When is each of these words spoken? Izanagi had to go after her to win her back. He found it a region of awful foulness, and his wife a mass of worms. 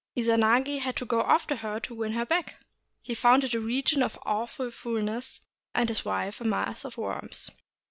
Izanagi 0.17 0.79
had 0.79 0.95
to 0.95 1.05
go 1.05 1.21
after 1.21 1.57
her 1.57 1.79
to 1.81 1.93
win 1.93 2.13
her 2.13 2.25
back. 2.25 2.55
He 3.03 3.13
found 3.13 3.43
it 3.43 3.53
a 3.53 3.59
region 3.59 4.01
of 4.01 4.17
awful 4.25 4.71
foulness, 4.71 5.41
and 5.75 5.87
his 5.89 6.03
wife 6.03 6.41
a 6.41 6.43
mass 6.43 6.83
of 6.83 6.97
worms. 6.97 7.51